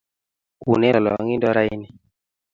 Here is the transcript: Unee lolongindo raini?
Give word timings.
Unee 0.75 0.93
lolongindo 1.03 1.53
raini? 1.53 1.87